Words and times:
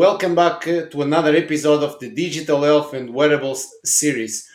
welcome 0.00 0.34
back 0.34 0.66
uh, 0.66 0.86
to 0.86 1.02
another 1.02 1.36
episode 1.36 1.82
of 1.82 1.98
the 1.98 2.08
Digital 2.08 2.62
Health 2.62 2.94
and 2.94 3.12
Wearables 3.12 3.68
series. 3.84 4.48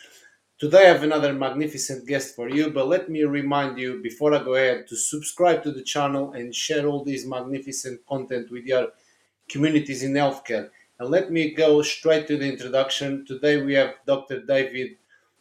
Today 0.58 0.86
I 0.86 0.92
have 0.92 1.04
another 1.04 1.32
magnificent 1.32 2.04
guest 2.04 2.34
for 2.34 2.48
you, 2.48 2.70
but 2.70 2.88
let 2.88 3.08
me 3.08 3.22
remind 3.22 3.78
you 3.78 4.02
before 4.02 4.34
I 4.34 4.42
go 4.42 4.54
ahead 4.56 4.88
to 4.88 4.96
subscribe 4.96 5.62
to 5.62 5.70
the 5.70 5.84
channel 5.84 6.32
and 6.32 6.52
share 6.52 6.88
all 6.88 7.04
this 7.04 7.24
magnificent 7.24 8.04
content 8.08 8.50
with 8.50 8.64
your 8.64 8.88
communities 9.48 10.02
in 10.02 10.14
healthcare. 10.14 10.70
And 10.98 11.10
let 11.10 11.30
me 11.30 11.54
go 11.54 11.80
straight 11.80 12.26
to 12.26 12.36
the 12.36 12.50
introduction. 12.50 13.24
Today 13.24 13.62
we 13.62 13.74
have 13.74 13.94
Dr. 14.04 14.44
David 14.44 14.96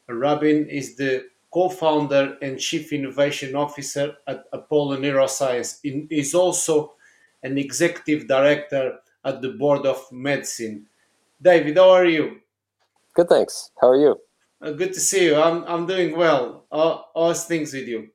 Rabin, 0.08 0.70
is 0.70 0.96
the 0.96 1.30
co-founder 1.52 2.38
and 2.44 2.60
chief 2.60 2.94
innovation 2.94 3.56
officer 3.56 4.18
at 4.28 4.44
Apollo 4.54 4.98
Neuroscience. 4.98 5.80
He's 6.12 6.36
also 6.36 6.94
an 7.42 7.58
executive 7.58 8.28
director 8.28 9.00
at 9.26 9.42
the 9.42 9.50
Board 9.50 9.86
of 9.86 10.06
Medicine. 10.12 10.86
David, 11.42 11.76
how 11.76 11.90
are 11.90 12.06
you? 12.06 12.42
Good, 13.16 13.28
thanks. 13.28 13.72
How 13.82 13.90
are 13.90 14.00
you? 14.00 14.22
Uh, 14.62 14.72
good 14.72 14.94
to 14.94 15.00
see 15.00 15.26
you. 15.26 15.36
I'm, 15.36 15.64
I'm 15.66 15.86
doing 15.86 16.16
well. 16.16 16.66
How, 16.72 17.06
how's 17.16 17.46
things 17.46 17.74
with 17.74 17.88
you? 17.88 18.10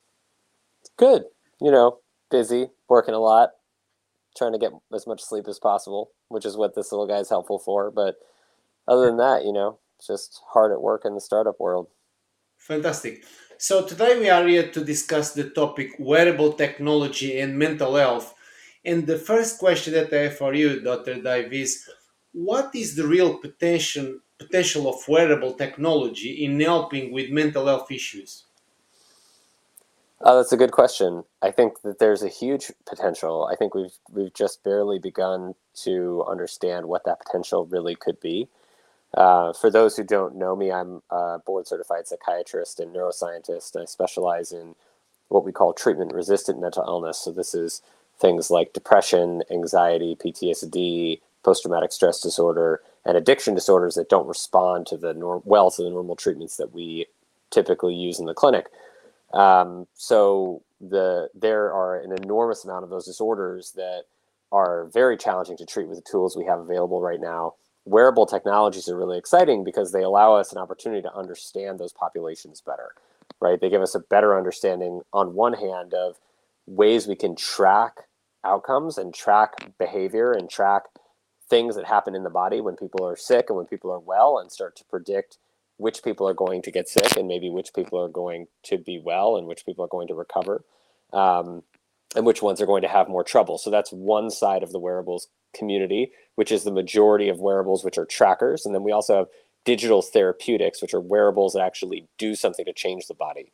Good. 0.96 1.24
You 1.60 1.70
know, 1.70 1.98
busy, 2.30 2.68
working 2.88 3.15
a 3.15 3.18
lot, 3.18 3.51
trying 4.37 4.52
to 4.52 4.59
get 4.59 4.73
as 4.95 5.06
much 5.06 5.20
sleep 5.20 5.46
as 5.48 5.59
possible, 5.59 6.12
which 6.28 6.46
is 6.46 6.56
what 6.56 6.74
this 6.74 6.92
little 6.92 7.06
guy 7.06 7.18
is 7.18 7.29
helpful 7.29 7.59
for. 7.59 7.90
But 7.90 8.16
other 8.88 9.06
than 9.06 9.18
that, 9.18 9.45
you 9.45 9.52
know, 9.52 9.79
just 10.06 10.40
hard 10.52 10.73
at 10.73 10.80
work 10.80 11.02
in 11.04 11.15
the 11.15 11.20
startup 11.20 11.60
world. 11.60 11.88
Fantastic. 12.56 13.24
So 13.59 13.84
today 13.84 14.18
we 14.18 14.30
are 14.30 14.46
here 14.46 14.70
to 14.70 14.84
discuss 14.84 15.34
the 15.34 15.51
topic 15.51 15.90
wearable 15.98 16.54
technology 16.54 17.38
and 17.40 17.59
mental 17.59 17.96
health 17.96 18.35
and 18.84 19.06
the 19.06 19.18
first 19.18 19.59
question 19.59 19.95
that 19.95 20.12
I 20.12 20.24
have 20.24 20.36
for 20.36 20.54
you, 20.54 20.80
Dr. 20.80 21.20
Dave, 21.20 21.52
is 21.52 21.88
what 22.32 22.74
is 22.74 22.96
the 22.96 23.06
real 23.06 23.38
potential 23.38 24.18
potential 24.38 24.88
of 24.88 25.06
wearable 25.06 25.52
technology 25.52 26.45
in 26.45 26.59
helping 26.60 27.12
with 27.12 27.30
mental 27.30 27.66
health 27.66 27.90
issues? 27.90 28.45
Uh, 30.23 30.36
that's 30.36 30.52
a 30.52 30.56
good 30.56 30.73
question. 30.73 31.24
I 31.42 31.51
think 31.51 31.82
that 31.82 31.98
there's 31.98 32.23
a 32.23 32.28
huge 32.28 32.73
potential. 32.86 33.48
I 33.51 33.56
think 33.56 33.74
we've 33.74 33.96
we've 34.10 34.34
just 34.34 34.62
barely 34.64 34.98
begun 34.98 35.54
to 35.84 36.24
understand 36.28 36.86
what 36.86 37.04
that 37.04 37.20
potential 37.20 37.66
really 37.66 37.96
could 37.96 38.20
be. 38.20 38.48
Uh, 39.14 39.52
for 39.52 39.70
those 39.70 39.96
who 39.96 40.04
don't 40.04 40.36
know 40.36 40.54
me, 40.54 40.70
I'm 40.70 41.02
a 41.10 41.38
board 41.45 41.66
certified 41.66 42.06
psychiatrist 42.06 42.80
and 42.80 42.95
neuroscientist. 42.95 43.80
I 43.80 43.86
specialize 43.86 44.52
in 44.52 44.74
what 45.28 45.45
we 45.45 45.52
call 45.52 45.73
treatment 45.73 46.12
resistant 46.12 46.60
mental 46.60 46.84
illness. 46.86 47.18
So 47.18 47.32
this 47.32 47.54
is 47.54 47.82
things 48.21 48.51
like 48.51 48.73
depression, 48.73 49.43
anxiety, 49.51 50.16
PTSD, 50.16 51.21
post 51.45 51.63
traumatic 51.63 51.93
stress 51.93 52.21
disorder, 52.21 52.82
and 53.04 53.16
addiction 53.16 53.54
disorders 53.54 53.95
that 53.95 54.10
don't 54.10 54.29
respond 54.29 54.87
to 54.88 54.96
the 54.96 55.15
norm- 55.15 55.43
well 55.45 55.71
to 55.71 55.82
the 55.82 55.90
normal 55.90 56.16
treatments 56.16 56.57
that 56.59 56.73
we 56.74 57.07
typically 57.51 57.95
use 57.95 58.21
in 58.21 58.26
the 58.26 58.35
clinic. 58.35 58.66
Um, 59.32 59.87
so 59.95 60.63
the 60.80 61.29
there 61.35 61.73
are 61.73 62.01
an 62.01 62.13
enormous 62.13 62.65
amount 62.65 62.85
of 62.85 62.91
those 62.91 63.07
disorders 63.07 63.73
that 63.73 64.04
are 64.53 64.87
very 64.87 65.16
challenging 65.16 65.56
to 65.59 65.66
treat 65.66 65.88
with 65.88 65.98
the 65.98 66.10
tools 66.10 66.37
we 66.37 66.47
have 66.47 66.59
available 66.59 67.00
right 67.00 67.21
now. 67.21 67.54
Wearable 67.84 68.26
technologies 68.26 68.88
are 68.88 68.97
really 68.97 69.19
exciting 69.19 69.65
because 69.65 69.93
they 69.93 70.03
allow 70.03 70.34
us 70.34 70.53
an 70.53 70.59
opportunity 70.59 71.03
to 71.03 71.15
understand 71.15 71.78
those 71.78 71.93
populations 71.93 72.60
better, 72.60 72.94
right? 73.41 73.60
They 73.60 73.71
give 73.71 73.82
us 73.82 73.94
a 73.94 74.00
better 74.00 74.37
understanding 74.37 75.03
on 75.12 75.34
one 75.34 75.54
hand 75.54 75.94
of 75.94 76.16
ways 76.66 77.06
we 77.06 77.16
can 77.16 77.37
track 77.37 78.09
outcomes 78.44 78.99
and 78.99 79.15
track 79.15 79.72
behavior 79.78 80.33
and 80.33 80.49
track 80.50 80.84
things 81.49 81.76
that 81.76 81.87
happen 81.87 82.14
in 82.14 82.22
the 82.22 82.31
body 82.31 82.60
when 82.60 82.76
people 82.76 83.04
are 83.04 83.16
sick 83.16 83.47
and 83.48 83.56
when 83.56 83.66
people 83.66 83.91
are 83.91 83.98
well 83.98 84.38
and 84.38 84.53
start 84.53 84.76
to 84.76 84.84
predict 84.84 85.38
which 85.76 86.03
people 86.03 86.28
are 86.28 86.34
going 86.34 86.62
to 86.62 86.70
get 86.70 86.88
sick 86.88 87.16
and 87.16 87.26
maybe 87.26 87.50
which 87.50 87.75
people 87.75 87.98
are 87.98 88.09
going 88.09 88.47
to 88.62 88.78
be 88.78 89.00
well 89.03 89.37
and 89.37 89.47
which 89.47 89.66
people 89.66 89.84
are 89.84 89.88
going 89.88 90.06
to 90.06 90.14
recover 90.14 90.64
um, 91.12 91.62
and 92.14 92.26
which 92.26 92.42
ones 92.42 92.60
are 92.60 92.66
going 92.66 92.82
to 92.82 92.88
have 92.88 93.09
more 93.09 93.25
trouble. 93.25 93.59
So 93.59 93.70
that's 93.70 93.91
one 93.91 94.31
side 94.31 94.62
of 94.62 94.72
the 94.72 94.78
wearables 94.78 95.28
community 95.54 96.12
which 96.37 96.53
is 96.53 96.64
the 96.64 96.70
majority 96.70 97.28
of 97.28 97.41
wearables 97.41 97.84
which 97.84 97.98
are 97.98 98.06
trackers. 98.06 98.64
And 98.64 98.75
then 98.75 98.82
we 98.82 98.93
also 98.93 99.16
have 99.19 99.26
digital 99.64 100.00
therapeutics 100.00 100.81
which 100.81 100.94
are 100.94 101.00
wearables 101.00 101.53
that 101.53 101.62
actually 101.62 102.09
do 102.16 102.34
something 102.34 102.64
to 102.64 102.72
change 102.72 103.06
the 103.06 103.14
body 103.14 103.53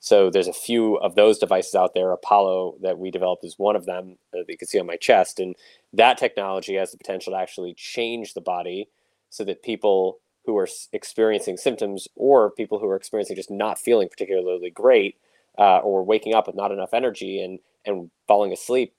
so 0.00 0.30
there's 0.30 0.48
a 0.48 0.52
few 0.52 0.96
of 0.96 1.14
those 1.14 1.38
devices 1.38 1.74
out 1.74 1.92
there. 1.94 2.12
Apollo 2.12 2.76
that 2.82 2.98
we 2.98 3.10
developed 3.10 3.44
is 3.44 3.58
one 3.58 3.76
of 3.76 3.86
them 3.86 4.16
that 4.32 4.44
you 4.48 4.56
can 4.56 4.68
see 4.68 4.78
on 4.78 4.86
my 4.86 4.96
chest, 4.96 5.40
and 5.40 5.56
that 5.92 6.18
technology 6.18 6.74
has 6.74 6.92
the 6.92 6.98
potential 6.98 7.32
to 7.32 7.38
actually 7.38 7.74
change 7.74 8.34
the 8.34 8.40
body 8.40 8.88
so 9.30 9.44
that 9.44 9.62
people 9.62 10.20
who 10.46 10.56
are 10.56 10.68
experiencing 10.92 11.56
symptoms 11.56 12.08
or 12.14 12.50
people 12.50 12.78
who 12.78 12.88
are 12.88 12.96
experiencing 12.96 13.36
just 13.36 13.50
not 13.50 13.78
feeling 13.78 14.08
particularly 14.08 14.70
great 14.70 15.16
uh, 15.58 15.78
or 15.78 16.04
waking 16.04 16.34
up 16.34 16.46
with 16.46 16.56
not 16.56 16.72
enough 16.72 16.94
energy 16.94 17.42
and 17.42 17.58
and 17.84 18.10
falling 18.26 18.52
asleep 18.52 18.94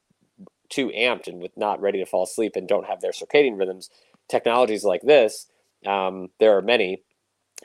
too 0.69 0.89
amped 0.89 1.27
and 1.27 1.41
with 1.41 1.55
not 1.57 1.81
ready 1.81 1.99
to 1.99 2.05
fall 2.05 2.23
asleep 2.23 2.53
and 2.55 2.67
don't 2.67 2.85
have 2.85 3.01
their 3.01 3.11
circadian 3.11 3.57
rhythms 3.57 3.89
technologies 4.29 4.83
like 4.83 5.01
this 5.01 5.47
um, 5.87 6.29
there 6.39 6.55
are 6.55 6.61
many 6.61 7.01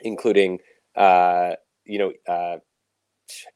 including 0.01 0.59
uh, 0.95 1.51
you 1.85 1.99
know 1.99 2.11
uh, 2.27 2.57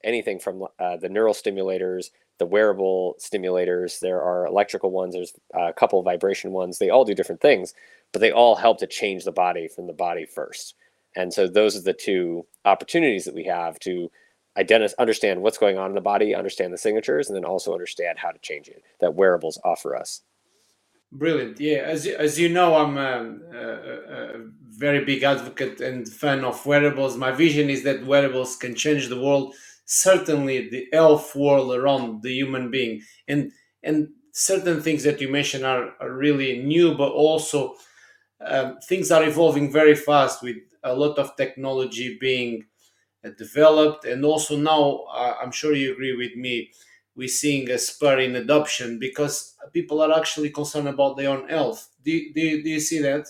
anything 0.03 0.39
from 0.39 0.65
uh, 0.79 0.97
the 0.97 1.09
neural 1.09 1.33
stimulators, 1.33 2.07
the 2.37 2.45
wearable 2.45 3.15
stimulators. 3.19 3.99
There 3.99 4.21
are 4.21 4.45
electrical 4.45 4.91
ones. 4.91 5.13
There's 5.13 5.33
a 5.53 5.73
couple 5.73 6.01
vibration 6.03 6.51
ones. 6.51 6.77
They 6.77 6.89
all 6.89 7.05
do 7.05 7.15
different 7.15 7.41
things, 7.41 7.73
but 8.11 8.19
they 8.19 8.31
all 8.31 8.55
help 8.55 8.79
to 8.79 8.87
change 8.87 9.23
the 9.23 9.31
body 9.31 9.67
from 9.67 9.87
the 9.87 9.93
body 9.93 10.25
first. 10.25 10.75
And 11.15 11.33
so 11.33 11.47
those 11.47 11.75
are 11.75 11.81
the 11.81 11.93
two 11.93 12.45
opportunities 12.65 13.25
that 13.25 13.35
we 13.35 13.45
have 13.45 13.79
to 13.79 14.11
identify, 14.57 14.93
understand 14.99 15.41
what's 15.41 15.57
going 15.57 15.77
on 15.77 15.91
in 15.91 15.95
the 15.95 16.01
body, 16.01 16.35
understand 16.35 16.73
the 16.73 16.77
signatures, 16.77 17.27
and 17.27 17.35
then 17.35 17.45
also 17.45 17.73
understand 17.73 18.19
how 18.19 18.31
to 18.31 18.39
change 18.39 18.67
it. 18.67 18.83
That 18.99 19.15
wearables 19.15 19.59
offer 19.63 19.95
us. 19.95 20.21
Brilliant. 21.11 21.59
Yeah, 21.59 21.79
as 21.79 22.05
as 22.05 22.37
you 22.39 22.49
know, 22.49 22.75
I'm 22.75 22.95
a, 22.97 23.35
a, 23.57 24.35
a, 24.37 24.45
very 24.69 25.03
big 25.03 25.23
advocate 25.23 25.81
and 25.81 26.07
fan 26.07 26.43
of 26.45 26.63
wearables. 26.67 27.17
My 27.17 27.31
vision 27.31 27.67
is 27.69 27.83
that 27.83 28.05
wearables 28.05 28.55
can 28.55 28.75
change 28.75 29.07
the 29.09 29.19
world, 29.19 29.55
certainly 29.85 30.69
the 30.69 30.87
health 30.93 31.35
world 31.35 31.73
around 31.73 32.21
the 32.21 32.31
human 32.31 32.69
being, 32.69 33.01
and 33.27 33.51
and 33.81 34.09
certain 34.33 34.81
things 34.83 35.01
that 35.03 35.19
you 35.19 35.29
mentioned 35.29 35.65
are, 35.65 35.93
are 35.99 36.11
really 36.13 36.59
new, 36.61 36.93
but 36.95 37.11
also 37.11 37.75
um, 38.45 38.77
things 38.87 39.11
are 39.11 39.23
evolving 39.23 39.71
very 39.71 39.95
fast 39.95 40.41
with 40.43 40.57
a 40.83 40.93
lot 40.93 41.17
of 41.17 41.35
technology 41.35 42.17
being 42.19 42.65
uh, 43.25 43.29
developed, 43.37 44.05
and 44.05 44.25
also 44.25 44.57
now 44.57 45.05
uh, 45.13 45.35
I'm 45.41 45.51
sure 45.51 45.73
you 45.73 45.91
agree 45.93 46.15
with 46.15 46.35
me 46.35 46.71
we're 47.19 47.27
seeing 47.27 47.69
a 47.69 47.77
spur 47.77 48.17
in 48.19 48.35
adoption 48.37 48.97
because 48.97 49.55
people 49.73 50.01
are 50.01 50.17
actually 50.17 50.49
concerned 50.49 50.87
about 50.87 51.17
their 51.17 51.29
own 51.29 51.49
health. 51.49 51.89
Do, 52.03 52.33
do, 52.33 52.63
do 52.63 52.69
you 52.69 52.79
see 52.79 52.99
that? 52.99 53.27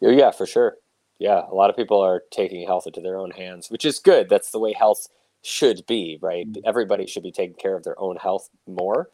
Oh, 0.00 0.10
yeah, 0.10 0.30
for 0.30 0.46
sure. 0.46 0.76
Yeah, 1.18 1.42
a 1.50 1.54
lot 1.54 1.68
of 1.68 1.76
people 1.76 2.00
are 2.00 2.22
taking 2.30 2.64
health 2.64 2.86
into 2.86 3.00
their 3.00 3.18
own 3.18 3.32
hands, 3.32 3.70
which 3.70 3.84
is 3.84 3.98
good. 3.98 4.28
That's 4.28 4.52
the 4.52 4.60
way 4.60 4.72
health 4.72 5.08
should 5.42 5.84
be, 5.86 6.16
right? 6.22 6.46
Mm-hmm. 6.46 6.62
Everybody 6.64 7.06
should 7.06 7.24
be 7.24 7.32
taking 7.32 7.56
care 7.56 7.76
of 7.76 7.82
their 7.82 7.98
own 7.98 8.16
health 8.16 8.50
more. 8.68 9.10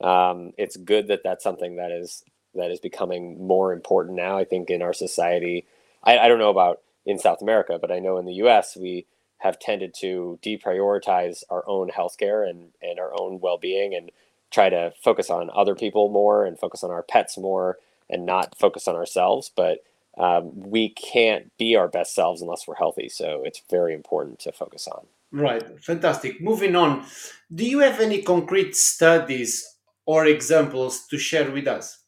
Um, 0.00 0.52
it's 0.58 0.76
good 0.76 1.06
that 1.08 1.20
that's 1.22 1.44
something 1.44 1.76
that 1.76 1.92
is 1.92 2.24
that 2.56 2.72
is 2.72 2.80
becoming 2.80 3.46
more 3.46 3.72
important 3.72 4.16
now. 4.16 4.36
I 4.36 4.44
think 4.44 4.70
in 4.70 4.82
our 4.82 4.92
society, 4.92 5.66
I, 6.02 6.18
I 6.18 6.26
don't 6.26 6.40
know 6.40 6.50
about 6.50 6.80
in 7.06 7.18
South 7.18 7.40
America, 7.40 7.78
but 7.80 7.92
I 7.92 8.00
know 8.00 8.18
in 8.18 8.26
the 8.26 8.34
U.S. 8.34 8.76
we 8.76 9.06
have 9.40 9.58
tended 9.58 9.94
to 9.94 10.38
deprioritize 10.42 11.42
our 11.50 11.64
own 11.66 11.90
healthcare 11.90 12.48
and, 12.48 12.70
and 12.82 12.98
our 12.98 13.12
own 13.18 13.40
well-being 13.40 13.94
and 13.94 14.10
try 14.50 14.68
to 14.68 14.92
focus 15.02 15.30
on 15.30 15.50
other 15.54 15.74
people 15.74 16.08
more 16.08 16.44
and 16.44 16.58
focus 16.58 16.84
on 16.84 16.90
our 16.90 17.02
pets 17.02 17.38
more 17.38 17.78
and 18.08 18.26
not 18.26 18.56
focus 18.58 18.86
on 18.86 18.96
ourselves. 18.96 19.50
But 19.54 19.78
um, 20.18 20.50
we 20.54 20.90
can't 20.90 21.56
be 21.56 21.76
our 21.76 21.88
best 21.88 22.14
selves 22.14 22.42
unless 22.42 22.66
we're 22.66 22.74
healthy. 22.74 23.08
So 23.08 23.42
it's 23.44 23.62
very 23.70 23.94
important 23.94 24.40
to 24.40 24.52
focus 24.52 24.86
on. 24.88 25.06
Right. 25.32 25.82
Fantastic. 25.82 26.40
Moving 26.40 26.76
on. 26.76 27.06
Do 27.54 27.64
you 27.64 27.78
have 27.80 28.00
any 28.00 28.22
concrete 28.22 28.76
studies 28.76 29.76
or 30.04 30.26
examples 30.26 31.06
to 31.06 31.18
share 31.18 31.50
with 31.50 31.66
us? 31.68 31.98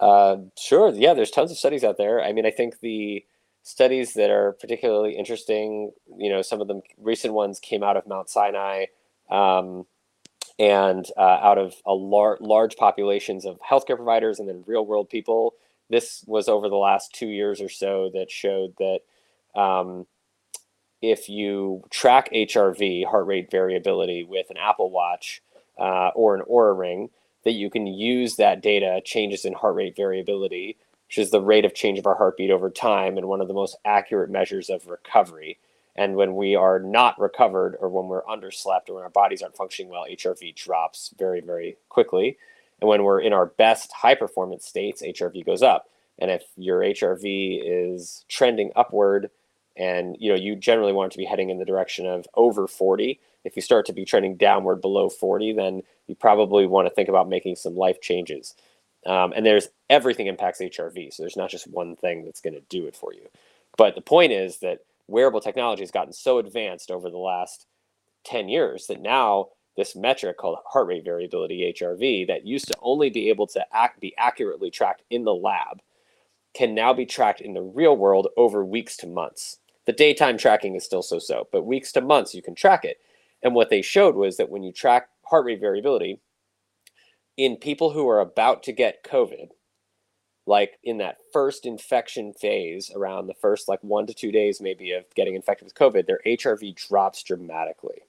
Uh, 0.00 0.36
sure. 0.58 0.92
Yeah 0.94 1.14
there's 1.14 1.30
tons 1.30 1.50
of 1.50 1.56
studies 1.56 1.84
out 1.84 1.96
there. 1.96 2.22
I 2.22 2.32
mean 2.32 2.44
i 2.44 2.50
think 2.50 2.80
the 2.80 3.24
studies 3.64 4.12
that 4.12 4.30
are 4.30 4.52
particularly 4.52 5.16
interesting. 5.16 5.90
You 6.16 6.30
know, 6.30 6.42
some 6.42 6.60
of 6.60 6.68
them 6.68 6.82
recent 6.98 7.34
ones 7.34 7.58
came 7.58 7.82
out 7.82 7.96
of 7.96 8.06
Mount 8.06 8.28
Sinai 8.28 8.86
um, 9.30 9.86
and 10.58 11.04
uh, 11.16 11.38
out 11.42 11.58
of 11.58 11.74
a 11.84 11.92
lar- 11.92 12.38
large 12.40 12.76
populations 12.76 13.44
of 13.44 13.58
healthcare 13.60 13.96
providers 13.96 14.38
and 14.38 14.48
then 14.48 14.62
real 14.66 14.86
world 14.86 15.10
people. 15.10 15.54
This 15.90 16.22
was 16.26 16.48
over 16.48 16.68
the 16.68 16.76
last 16.76 17.12
two 17.12 17.26
years 17.26 17.60
or 17.60 17.68
so 17.68 18.10
that 18.14 18.30
showed 18.30 18.74
that 18.78 19.00
um, 19.58 20.06
if 21.00 21.28
you 21.28 21.82
track 21.90 22.30
HRV, 22.32 23.06
heart 23.06 23.26
rate 23.26 23.50
variability, 23.50 24.24
with 24.24 24.46
an 24.50 24.56
Apple 24.58 24.90
Watch 24.90 25.42
uh, 25.78 26.08
or 26.14 26.34
an 26.34 26.42
Oura 26.50 26.78
Ring, 26.78 27.10
that 27.44 27.52
you 27.52 27.70
can 27.70 27.86
use 27.86 28.36
that 28.36 28.62
data, 28.62 29.00
changes 29.04 29.44
in 29.44 29.52
heart 29.54 29.74
rate 29.74 29.96
variability, 29.96 30.76
which 31.14 31.26
is 31.26 31.30
the 31.30 31.40
rate 31.40 31.64
of 31.64 31.74
change 31.74 31.96
of 31.96 32.08
our 32.08 32.16
heartbeat 32.16 32.50
over 32.50 32.68
time 32.68 33.16
and 33.16 33.28
one 33.28 33.40
of 33.40 33.46
the 33.46 33.54
most 33.54 33.76
accurate 33.84 34.28
measures 34.28 34.68
of 34.68 34.88
recovery. 34.88 35.60
And 35.94 36.16
when 36.16 36.34
we 36.34 36.56
are 36.56 36.80
not 36.80 37.20
recovered 37.20 37.76
or 37.78 37.88
when 37.88 38.08
we're 38.08 38.24
underslept 38.24 38.88
or 38.88 38.94
when 38.94 39.04
our 39.04 39.10
bodies 39.10 39.40
aren't 39.40 39.56
functioning 39.56 39.92
well, 39.92 40.06
HRV 40.10 40.56
drops 40.56 41.14
very, 41.16 41.40
very 41.40 41.76
quickly. 41.88 42.36
And 42.80 42.88
when 42.88 43.04
we're 43.04 43.20
in 43.20 43.32
our 43.32 43.46
best 43.46 43.92
high 43.92 44.16
performance 44.16 44.66
states, 44.66 45.02
HRV 45.02 45.46
goes 45.46 45.62
up. 45.62 45.88
And 46.18 46.32
if 46.32 46.46
your 46.56 46.80
HRV 46.80 47.60
is 47.64 48.24
trending 48.28 48.72
upward, 48.74 49.30
and 49.76 50.16
you 50.18 50.30
know 50.30 50.38
you 50.38 50.56
generally 50.56 50.92
want 50.92 51.12
to 51.12 51.18
be 51.18 51.24
heading 51.24 51.50
in 51.50 51.58
the 51.58 51.64
direction 51.64 52.06
of 52.06 52.26
over 52.34 52.66
40, 52.66 53.20
if 53.44 53.54
you 53.54 53.62
start 53.62 53.86
to 53.86 53.92
be 53.92 54.04
trending 54.04 54.36
downward 54.36 54.80
below 54.80 55.08
40, 55.08 55.52
then 55.52 55.82
you 56.08 56.16
probably 56.16 56.66
want 56.66 56.88
to 56.88 56.94
think 56.94 57.08
about 57.08 57.28
making 57.28 57.54
some 57.54 57.76
life 57.76 58.00
changes. 58.00 58.54
Um, 59.06 59.32
and 59.36 59.44
there's 59.44 59.68
everything 59.90 60.26
impacts 60.26 60.60
HRV, 60.60 61.12
so 61.12 61.22
there's 61.22 61.36
not 61.36 61.50
just 61.50 61.70
one 61.70 61.96
thing 61.96 62.24
that's 62.24 62.40
going 62.40 62.54
to 62.54 62.62
do 62.68 62.86
it 62.86 62.96
for 62.96 63.12
you. 63.12 63.28
But 63.76 63.94
the 63.94 64.00
point 64.00 64.32
is 64.32 64.58
that 64.60 64.80
wearable 65.08 65.40
technology 65.40 65.82
has 65.82 65.90
gotten 65.90 66.12
so 66.12 66.38
advanced 66.38 66.90
over 66.90 67.10
the 67.10 67.18
last 67.18 67.66
10 68.24 68.48
years 68.48 68.86
that 68.86 69.02
now 69.02 69.48
this 69.76 69.96
metric 69.96 70.38
called 70.38 70.58
heart 70.66 70.86
rate 70.86 71.04
variability 71.04 71.74
HRV 71.76 72.28
that 72.28 72.46
used 72.46 72.68
to 72.68 72.78
only 72.80 73.10
be 73.10 73.28
able 73.28 73.46
to 73.48 73.64
act, 73.76 74.00
be 74.00 74.14
accurately 74.16 74.70
tracked 74.70 75.02
in 75.10 75.24
the 75.24 75.34
lab 75.34 75.80
can 76.54 76.74
now 76.74 76.94
be 76.94 77.04
tracked 77.06 77.40
in 77.40 77.54
the 77.54 77.62
real 77.62 77.96
world 77.96 78.28
over 78.36 78.64
weeks 78.64 78.96
to 78.98 79.06
months. 79.06 79.58
The 79.86 79.92
daytime 79.92 80.38
tracking 80.38 80.76
is 80.76 80.84
still 80.84 81.02
so 81.02 81.18
so, 81.18 81.48
but 81.52 81.66
weeks 81.66 81.92
to 81.92 82.00
months 82.00 82.34
you 82.34 82.42
can 82.42 82.54
track 82.54 82.84
it. 82.84 82.98
And 83.42 83.54
what 83.54 83.70
they 83.70 83.82
showed 83.82 84.14
was 84.14 84.36
that 84.38 84.48
when 84.48 84.62
you 84.62 84.72
track 84.72 85.08
heart 85.24 85.44
rate 85.44 85.60
variability 85.60 86.20
in 87.36 87.56
people 87.56 87.90
who 87.90 88.08
are 88.08 88.20
about 88.20 88.62
to 88.64 88.72
get 88.72 89.04
COVID, 89.04 89.48
like 90.46 90.78
in 90.82 90.98
that 90.98 91.18
first 91.32 91.64
infection 91.66 92.32
phase, 92.32 92.90
around 92.94 93.26
the 93.26 93.34
first 93.34 93.68
like 93.68 93.82
one 93.82 94.06
to 94.06 94.14
two 94.14 94.30
days 94.30 94.60
maybe 94.60 94.92
of 94.92 95.04
getting 95.14 95.34
infected 95.34 95.64
with 95.64 95.74
COVID, 95.74 96.06
their 96.06 96.20
HRV 96.26 96.76
drops 96.76 97.22
dramatically. 97.22 98.02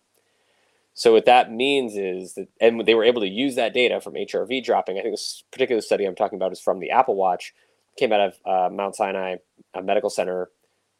So 0.94 1.12
what 1.12 1.25
that 1.25 1.51
means 1.51 1.98
is 1.98 2.36
that, 2.36 2.48
and 2.62 2.86
they 2.86 2.95
were 2.95 3.04
able 3.04 3.22
to 3.22 3.27
use 3.27 3.56
that 3.56 3.74
data 3.74 4.00
from 4.00 4.13
HRV 4.13 4.63
dropping. 4.63 4.98
I 4.98 5.01
think 5.01 5.13
this 5.13 5.44
particular 5.51 5.81
study 5.81 6.06
I'm 6.06 6.16
talking 6.16 6.38
about 6.38 6.54
is 6.54 6.62
from 6.62 6.80
the 6.80 6.92
Apple 6.92 7.16
Watch, 7.16 7.54
came 7.98 8.13
out 8.13 8.22
of 8.22 8.33
uh, 8.45 8.74
Mount 8.74 8.95
Sinai 8.95 9.36
Medical 9.81 10.10
Center, 10.10 10.50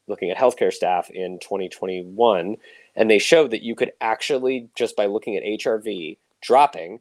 looking 0.08 0.30
at 0.30 0.38
healthcare 0.38 0.72
staff 0.72 1.10
in 1.10 1.40
2021, 1.40 2.58
and 2.96 3.10
they 3.10 3.20
showed 3.20 3.52
that 3.52 3.64
you 3.64 3.74
could 3.74 3.92
actually 4.02 4.70
just 4.76 4.96
by 4.96 5.06
looking 5.06 5.38
at 5.38 5.44
HRV 5.44 6.18
dropping 6.42 7.00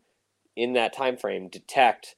in 0.57 0.75
that 0.75 0.93
time 0.93 1.17
frame 1.17 1.49
detect 1.49 2.17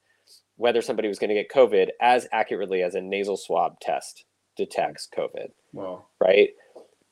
whether 0.55 0.81
somebody 0.81 1.07
was 1.07 1.19
going 1.19 1.29
to 1.29 1.35
get 1.35 1.51
COVID 1.51 1.89
as 2.01 2.27
accurately 2.31 2.81
as 2.81 2.95
a 2.95 3.01
nasal 3.01 3.37
swab 3.37 3.79
test 3.79 4.25
detects 4.55 5.07
COVID. 5.15 5.51
Wow. 5.73 6.05
Right 6.19 6.49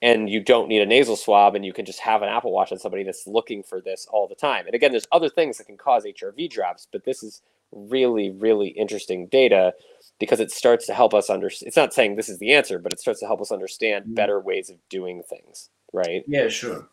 and 0.02 0.30
you 0.30 0.40
don't 0.40 0.68
need 0.68 0.82
a 0.82 0.86
nasal 0.86 1.16
swab 1.16 1.56
and 1.56 1.66
you 1.66 1.74
can 1.74 1.86
just 1.86 2.00
have 2.00 2.22
an 2.22 2.30
apple 2.30 2.52
watch 2.52 2.72
on 2.72 2.80
somebody 2.80 3.04
that's 3.04 3.26
looking 3.26 3.64
for 3.64 3.82
this 3.82 4.08
all 4.12 4.28
the 4.28 4.36
time 4.36 4.66
and 4.66 4.76
again 4.76 4.92
there's 4.92 5.08
other 5.12 5.30
things 5.30 5.58
that 5.58 5.66
can 5.66 5.78
cause 5.78 6.06
hrv 6.06 6.50
drops 6.50 6.88
but 6.92 7.06
this 7.06 7.24
is 7.24 7.42
really 7.72 8.30
really 8.30 8.68
interesting 8.70 9.28
data 9.28 9.74
because 10.20 10.40
it 10.40 10.52
starts 10.52 10.86
to 10.86 10.94
help 10.94 11.14
us 11.14 11.30
understand 11.30 11.68
it's 11.68 11.78
not 11.78 11.94
saying 11.94 12.16
this 12.16 12.30
is 12.30 12.40
the 12.40 12.54
answer 12.54 12.80
but 12.80 12.94
it 12.94 13.00
starts 13.00 13.20
to 13.20 13.26
help 13.26 13.42
us 13.42 13.52
understand 13.52 14.06
mm. 14.06 14.16
better 14.16 14.40
ways 14.40 14.70
of 14.70 14.78
doing 14.90 15.22
things 15.30 15.70
right 15.94 16.24
yeah 16.28 16.48
sure 16.48 16.88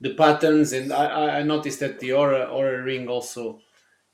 the 0.00 0.14
patterns 0.14 0.72
and 0.72 0.92
i, 0.92 1.38
I 1.38 1.42
noticed 1.42 1.80
that 1.80 2.00
the 2.00 2.10
Oura, 2.10 2.48
Oura 2.48 2.84
ring 2.84 3.08
also 3.08 3.60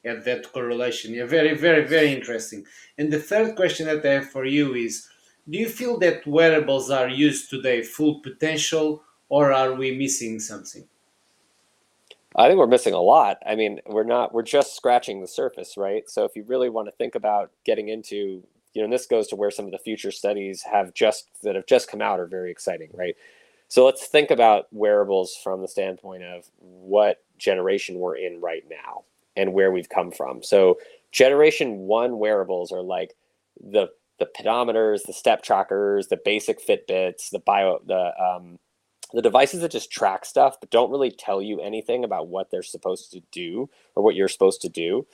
had 0.04 0.24
that 0.24 0.52
correlation 0.52 1.14
yeah 1.14 1.26
very 1.26 1.54
very 1.54 1.86
very 1.86 2.12
interesting 2.12 2.64
and 2.98 3.12
the 3.12 3.18
third 3.18 3.54
question 3.56 3.86
that 3.86 4.04
i 4.04 4.14
have 4.14 4.28
for 4.28 4.44
you 4.44 4.74
is 4.74 5.08
do 5.48 5.58
you 5.58 5.68
feel 5.68 5.98
that 5.98 6.26
wearables 6.26 6.90
are 6.90 7.08
used 7.08 7.50
to 7.50 7.60
their 7.60 7.82
full 7.82 8.20
potential 8.20 9.02
or 9.28 9.52
are 9.52 9.74
we 9.74 9.96
missing 9.96 10.38
something? 10.38 10.86
I 12.36 12.48
think 12.48 12.58
we're 12.58 12.66
missing 12.66 12.94
a 12.94 13.00
lot. 13.00 13.38
I 13.44 13.56
mean, 13.56 13.80
we're 13.86 14.04
not, 14.04 14.32
we're 14.32 14.42
just 14.42 14.76
scratching 14.76 15.20
the 15.20 15.26
surface, 15.26 15.76
right? 15.76 16.08
So 16.08 16.24
if 16.24 16.36
you 16.36 16.44
really 16.44 16.70
want 16.70 16.88
to 16.88 16.92
think 16.92 17.14
about 17.14 17.50
getting 17.64 17.88
into, 17.88 18.42
you 18.72 18.80
know, 18.80 18.84
and 18.84 18.92
this 18.92 19.06
goes 19.06 19.26
to 19.28 19.36
where 19.36 19.50
some 19.50 19.66
of 19.66 19.72
the 19.72 19.78
future 19.78 20.10
studies 20.10 20.62
have 20.62 20.94
just, 20.94 21.28
that 21.42 21.56
have 21.56 21.66
just 21.66 21.90
come 21.90 22.00
out 22.00 22.20
are 22.20 22.26
very 22.26 22.50
exciting, 22.50 22.88
right? 22.94 23.16
So 23.68 23.84
let's 23.84 24.06
think 24.06 24.30
about 24.30 24.66
wearables 24.70 25.36
from 25.42 25.60
the 25.60 25.68
standpoint 25.68 26.22
of 26.22 26.48
what 26.58 27.22
generation 27.36 27.98
we're 27.98 28.16
in 28.16 28.40
right 28.40 28.64
now 28.70 29.04
and 29.36 29.52
where 29.52 29.70
we've 29.70 29.88
come 29.88 30.10
from. 30.10 30.42
So 30.42 30.78
generation 31.10 31.78
one 31.78 32.18
wearables 32.18 32.72
are 32.72 32.82
like 32.82 33.14
the 33.60 33.88
the 34.18 34.28
pedometers, 34.38 35.02
the 35.04 35.12
step 35.12 35.42
trackers, 35.42 36.08
the 36.08 36.18
basic 36.24 36.64
Fitbits, 36.64 37.30
the 37.30 37.40
bio, 37.40 37.80
the 37.86 38.12
um, 38.22 38.58
the 39.12 39.22
devices 39.22 39.60
that 39.60 39.70
just 39.70 39.90
track 39.90 40.24
stuff 40.24 40.56
but 40.60 40.70
don't 40.70 40.90
really 40.90 41.10
tell 41.10 41.42
you 41.42 41.60
anything 41.60 42.04
about 42.04 42.28
what 42.28 42.50
they're 42.50 42.62
supposed 42.62 43.12
to 43.12 43.20
do 43.30 43.68
or 43.94 44.02
what 44.02 44.14
you're 44.14 44.28
supposed 44.28 44.62
to 44.62 44.68
do. 44.68 45.06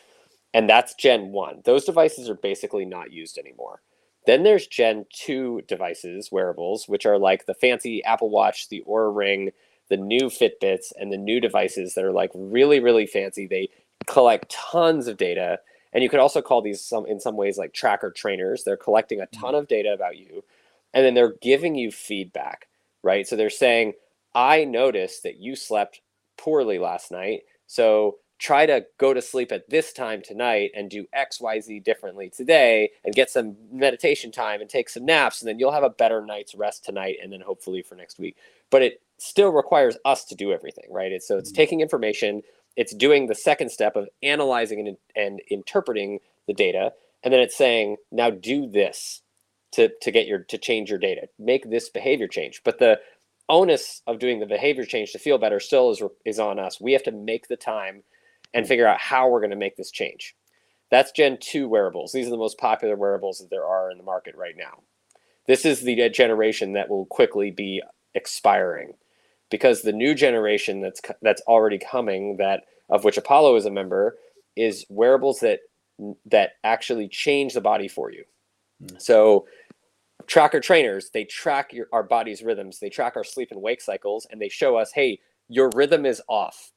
And 0.55 0.69
that's 0.69 0.95
Gen 0.95 1.33
1. 1.33 1.63
Those 1.65 1.85
devices 1.85 2.29
are 2.31 2.35
basically 2.35 2.85
not 2.85 3.13
used 3.13 3.39
anymore. 3.39 3.83
Then 4.27 4.43
there's 4.43 4.67
Gen 4.67 5.07
2 5.13 5.63
devices, 5.67 6.31
wearables, 6.31 6.89
which 6.89 7.07
are 7.07 7.19
like 7.19 7.47
the 7.47 7.55
fancy 7.55 8.03
Apple 8.05 8.31
Watch, 8.31 8.69
the 8.69 8.83
Oura 8.89 9.15
Ring, 9.15 9.51
the 9.89 9.97
new 9.97 10.27
Fitbits, 10.27 10.93
and 10.97 11.13
the 11.13 11.17
new 11.17 11.41
devices 11.41 11.95
that 11.95 12.05
are 12.05 12.13
like 12.13 12.31
really, 12.35 12.81
really 12.81 13.07
fancy. 13.07 13.47
They 13.47 13.69
collect 14.07 14.51
tons 14.51 15.07
of 15.07 15.17
data 15.17 15.59
and 15.93 16.03
you 16.03 16.11
could 16.11 16.21
also 16.21 16.43
call 16.43 16.63
these 16.63 16.81
some 16.81 17.07
in 17.07 17.21
some 17.21 17.37
ways 17.37 17.59
like 17.59 17.73
tracker 17.73 18.11
trainers. 18.11 18.65
They're 18.65 18.77
collecting 18.77 19.21
a 19.21 19.25
mm-hmm. 19.25 19.41
ton 19.41 19.55
of 19.55 19.69
data 19.69 19.93
about 19.93 20.19
you 20.19 20.45
and 20.95 21.05
then 21.05 21.15
they're 21.15 21.37
giving 21.43 21.75
you 21.75 21.91
feedback, 21.91 22.69
right? 23.03 23.27
So 23.27 23.37
they're 23.37 23.51
saying, 23.51 23.95
"I 24.35 24.65
noticed 24.65 25.23
that 25.23 25.39
you 25.39 25.57
slept 25.57 26.01
poorly 26.37 26.79
last 26.79 27.11
night. 27.11 27.43
So 27.67 28.17
try 28.39 28.67
to 28.67 28.87
go 28.99 29.13
to 29.13 29.21
sleep 29.21 29.51
at 29.51 29.69
this 29.69 29.93
time 29.93 30.23
tonight 30.23 30.71
and 30.75 30.89
do 30.89 31.05
XYZ 31.13 31.83
differently 31.83 32.31
today 32.31 32.91
and 33.05 33.15
get 33.15 33.31
some 33.31 33.57
meditation 33.73 34.31
time 34.31 34.61
and 34.61 34.71
take 34.71 34.89
some 34.89 35.05
naps 35.05 35.43
and 35.43 35.49
then 35.49 35.59
you'll 35.59 35.73
have 35.73 35.83
a 35.83 35.91
better 35.91 36.25
night's 36.25 36.55
rest 36.55 36.85
tonight 36.85 37.17
and 37.21 37.33
then 37.33 37.41
hopefully 37.41 37.83
for 37.83 37.95
next 37.95 38.19
week." 38.19 38.37
But 38.71 38.83
it 38.83 39.03
still 39.19 39.51
requires 39.51 39.97
us 40.05 40.25
to 40.27 40.35
do 40.35 40.53
everything, 40.53 40.87
right? 40.91 41.13
It's, 41.13 41.27
so 41.27 41.37
it's 41.37 41.51
mm-hmm. 41.51 41.57
taking 41.57 41.81
information, 41.81 42.43
it's 42.79 42.95
doing 42.95 43.27
the 43.27 43.35
second 43.35 43.71
step 43.71 43.97
of 43.97 44.09
analyzing 44.23 44.89
and, 44.89 44.97
and 45.15 45.43
interpreting 45.51 46.21
the 46.47 46.55
data 46.55 46.93
and 47.23 47.33
then 47.33 47.41
it's 47.41 47.57
saying 47.57 47.97
now 48.11 48.31
do 48.31 48.67
this 48.67 49.23
to, 49.73 49.91
to 50.03 50.11
get 50.11 50.27
your 50.27 50.41
to 50.45 50.59
change 50.59 50.91
your 50.91 50.99
data. 50.99 51.29
Make 51.39 51.69
this 51.69 51.89
behavior 51.89 52.29
change. 52.29 52.63
But 52.65 52.79
the 52.79 53.01
onus 53.49 54.03
of 54.07 54.19
doing 54.19 54.41
the 54.41 54.47
behavior 54.47 54.85
change 54.85 55.13
to 55.13 55.19
feel 55.19 55.39
better 55.39 55.61
still 55.61 55.91
is 55.91 56.03
is 56.25 56.39
on 56.39 56.59
us. 56.59 56.81
We 56.81 56.93
have 56.93 57.03
to 57.05 57.13
make 57.13 57.49
the 57.49 57.57
time 57.57 58.03
and 58.55 58.67
figure 58.67 58.87
out 58.87 59.01
how 59.01 59.29
we're 59.29 59.41
going 59.41 59.51
to 59.51 59.57
make 59.57 59.77
this 59.77 59.91
change. 59.91 60.35
That's 60.91 61.13
gen 61.13 61.37
2 61.39 61.69
wearables. 61.69 62.13
These 62.13 62.29
are 62.29 62.31
the 62.31 62.39
most 62.39 62.57
popular 62.57 62.97
wearables 62.97 63.39
that 63.39 63.51
there 63.51 63.67
are 63.67 63.91
in 63.91 63.99
the 63.99 64.05
market 64.05 64.35
right 64.37 64.57
now. 64.57 64.83
This 65.47 65.67
is 65.67 65.83
the 65.83 66.09
generation 66.09 66.73
that 66.73 66.89
will 66.89 67.05
quickly 67.05 67.51
be 67.51 67.83
expiring 68.15 68.95
because 69.51 69.83
the 69.83 69.93
new 69.93 70.15
generation 70.15 70.81
that's 70.81 71.01
that's 71.23 71.43
already 71.43 71.79
coming 71.79 72.37
that 72.37 72.65
of 72.91 73.05
which 73.05 73.19
Apollo 73.19 73.57
is 73.57 73.67
a 73.67 73.71
member 73.71 74.17
is 74.57 74.85
wearables 74.89 75.41
that 75.41 75.61
that 76.27 76.53
actually 76.65 77.09
change 77.09 77.55
the 77.55 77.61
body 77.61 77.89
for 77.89 78.13
you. 78.13 78.25
Mm. 78.83 79.01
So 79.01 79.47
tracker 80.27 80.61
trainers, 80.61 81.11
they 81.11 81.25
track 81.25 81.73
your, 81.73 81.87
our 81.93 82.03
body's 82.03 82.43
rhythms, 82.43 82.79
they 82.79 82.91
track 82.91 83.15
our 83.17 83.25
sleep 83.25 83.51
and 83.51 83.61
wake 83.63 83.81
cycles 83.81 84.27
and 84.31 84.41
they 84.41 84.49
show 84.49 84.77
us, 84.77 84.93
"Hey, 84.93 85.21
your 85.49 85.71
rhythm 85.75 86.07
is 86.07 86.23
off. 86.29 86.73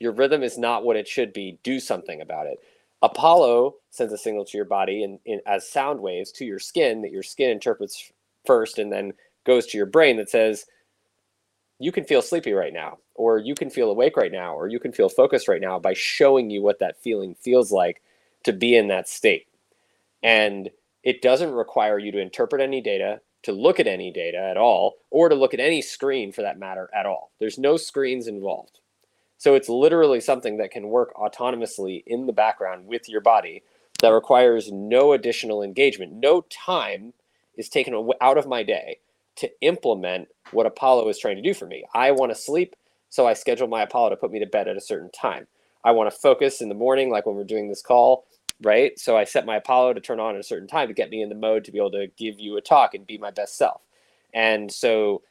Your 0.00 0.12
rhythm 0.12 0.42
is 0.42 0.58
not 0.58 0.84
what 0.84 0.96
it 0.96 1.08
should 1.08 1.32
be. 1.32 1.58
Do 1.62 1.80
something 1.80 2.20
about 2.20 2.46
it." 2.46 2.58
Apollo 3.02 3.74
sends 3.90 4.14
a 4.14 4.18
signal 4.18 4.46
to 4.46 4.56
your 4.56 4.64
body 4.64 5.04
and 5.04 5.18
as 5.46 5.68
sound 5.68 6.00
waves 6.00 6.32
to 6.32 6.44
your 6.46 6.58
skin 6.58 7.02
that 7.02 7.12
your 7.12 7.22
skin 7.22 7.50
interprets 7.50 8.10
first 8.46 8.78
and 8.78 8.90
then 8.90 9.12
goes 9.44 9.66
to 9.66 9.76
your 9.76 9.86
brain 9.86 10.16
that 10.16 10.30
says, 10.30 10.64
you 11.84 11.92
can 11.92 12.04
feel 12.04 12.22
sleepy 12.22 12.54
right 12.54 12.72
now, 12.72 12.96
or 13.14 13.36
you 13.36 13.54
can 13.54 13.68
feel 13.68 13.90
awake 13.90 14.16
right 14.16 14.32
now, 14.32 14.54
or 14.54 14.68
you 14.68 14.80
can 14.80 14.90
feel 14.90 15.10
focused 15.10 15.48
right 15.48 15.60
now 15.60 15.78
by 15.78 15.92
showing 15.92 16.48
you 16.48 16.62
what 16.62 16.78
that 16.78 17.02
feeling 17.02 17.34
feels 17.34 17.70
like 17.70 18.00
to 18.42 18.54
be 18.54 18.74
in 18.74 18.88
that 18.88 19.06
state. 19.06 19.46
And 20.22 20.70
it 21.02 21.20
doesn't 21.20 21.52
require 21.52 21.98
you 21.98 22.10
to 22.12 22.18
interpret 22.18 22.62
any 22.62 22.80
data, 22.80 23.20
to 23.42 23.52
look 23.52 23.78
at 23.78 23.86
any 23.86 24.10
data 24.10 24.38
at 24.38 24.56
all, 24.56 24.94
or 25.10 25.28
to 25.28 25.34
look 25.34 25.52
at 25.52 25.60
any 25.60 25.82
screen 25.82 26.32
for 26.32 26.40
that 26.40 26.58
matter 26.58 26.88
at 26.94 27.04
all. 27.04 27.32
There's 27.38 27.58
no 27.58 27.76
screens 27.76 28.28
involved. 28.28 28.80
So 29.36 29.54
it's 29.54 29.68
literally 29.68 30.22
something 30.22 30.56
that 30.56 30.70
can 30.70 30.88
work 30.88 31.14
autonomously 31.16 32.02
in 32.06 32.24
the 32.24 32.32
background 32.32 32.86
with 32.86 33.10
your 33.10 33.20
body 33.20 33.62
that 34.00 34.08
requires 34.08 34.72
no 34.72 35.12
additional 35.12 35.62
engagement. 35.62 36.14
No 36.14 36.46
time 36.48 37.12
is 37.58 37.68
taken 37.68 38.08
out 38.22 38.38
of 38.38 38.48
my 38.48 38.62
day 38.62 39.00
to 39.36 39.50
implement 39.60 40.28
what 40.52 40.66
Apollo 40.66 41.08
is 41.08 41.18
trying 41.18 41.36
to 41.36 41.42
do 41.42 41.54
for 41.54 41.66
me. 41.66 41.84
I 41.94 42.12
want 42.12 42.30
to 42.30 42.36
sleep, 42.36 42.76
so 43.08 43.26
I 43.26 43.34
schedule 43.34 43.68
my 43.68 43.82
Apollo 43.82 44.10
to 44.10 44.16
put 44.16 44.30
me 44.30 44.38
to 44.40 44.46
bed 44.46 44.68
at 44.68 44.76
a 44.76 44.80
certain 44.80 45.10
time. 45.10 45.46
I 45.84 45.92
want 45.92 46.10
to 46.10 46.18
focus 46.18 46.60
in 46.60 46.68
the 46.68 46.74
morning, 46.74 47.10
like 47.10 47.26
when 47.26 47.36
we're 47.36 47.44
doing 47.44 47.68
this 47.68 47.82
call, 47.82 48.24
right? 48.62 48.98
So 48.98 49.16
I 49.16 49.24
set 49.24 49.46
my 49.46 49.56
Apollo 49.56 49.94
to 49.94 50.00
turn 50.00 50.20
on 50.20 50.34
at 50.34 50.40
a 50.40 50.44
certain 50.44 50.68
time 50.68 50.88
to 50.88 50.94
get 50.94 51.10
me 51.10 51.22
in 51.22 51.28
the 51.28 51.34
mode 51.34 51.64
to 51.64 51.72
be 51.72 51.78
able 51.78 51.90
to 51.92 52.08
give 52.16 52.38
you 52.38 52.56
a 52.56 52.60
talk 52.62 52.94
and 52.94 53.06
be 53.06 53.18
my 53.18 53.30
best 53.30 53.58
self. 53.58 53.82
And 54.32 54.72
so 54.72 55.22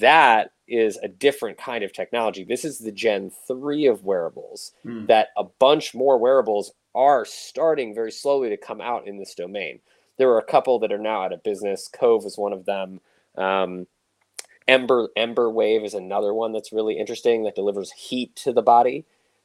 that 0.00 0.52
is 0.68 0.96
a 0.98 1.08
different 1.08 1.58
kind 1.58 1.82
of 1.82 1.92
technology. 1.92 2.44
This 2.44 2.64
is 2.64 2.78
the 2.78 2.92
Gen 2.92 3.32
3 3.48 3.86
of 3.86 4.04
wearables 4.04 4.72
mm. 4.86 5.06
that 5.08 5.28
a 5.36 5.44
bunch 5.44 5.94
more 5.94 6.18
wearables 6.18 6.72
are 6.94 7.24
starting 7.24 7.94
very 7.94 8.12
slowly 8.12 8.48
to 8.50 8.56
come 8.56 8.80
out 8.80 9.06
in 9.06 9.18
this 9.18 9.34
domain. 9.34 9.80
There 10.18 10.30
are 10.30 10.38
a 10.38 10.44
couple 10.44 10.78
that 10.80 10.92
are 10.92 10.98
now 10.98 11.22
out 11.22 11.32
of 11.32 11.42
business. 11.42 11.88
Cove 11.88 12.24
is 12.24 12.38
one 12.38 12.52
of 12.52 12.64
them. 12.64 13.00
Um, 13.36 13.86
Embr 14.68 15.08
Embr 15.16 15.52
Wave 15.52 15.84
is 15.84 15.94
another 15.94 16.32
one 16.32 16.52
that's 16.52 16.72
really 16.72 16.98
interesting 16.98 17.44
that 17.44 17.54
delivers 17.54 17.92
heat 17.92 18.34
to 18.36 18.52
the 18.52 18.62
body, 18.62 19.04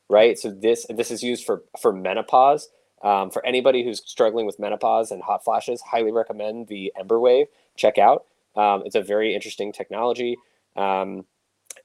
right? 0.10 0.38
So 0.38 0.51
this 0.51 0.86
this 0.89 1.12
is 1.12 1.24
used 1.24 1.46
for 1.46 1.63
for 1.82 1.94
menopause. 1.94 2.70
Um, 3.03 3.29
for 3.32 3.46
anybody 3.46 3.84
who's 3.84 4.01
struggling 4.06 4.46
with 4.46 4.60
menopause 4.60 5.12
and 5.12 5.24
hot 5.24 5.44
flashes, 5.44 5.82
highly 5.82 6.12
recommend 6.12 6.67
the 6.67 6.91
Embr 7.00 7.22
Wave. 7.22 7.48
Check 7.75 7.98
out. 7.98 8.25
Um, 8.56 8.84
it's 8.86 8.96
a 8.96 9.01
very 9.01 9.36
interesting 9.36 9.72
technology. 9.72 10.38
Um, 10.75 11.25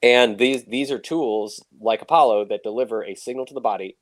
and 0.03 0.39
these 0.39 0.65
these 0.67 0.91
are 0.91 0.99
tools 0.99 1.65
like 1.81 2.03
Apollo 2.03 2.47
that 2.47 2.63
deliver 2.63 3.05
a 3.05 3.15
signal 3.15 3.47
to 3.47 3.55
the 3.55 3.61
body 3.61 3.97